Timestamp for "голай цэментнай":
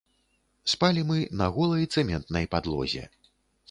1.59-2.53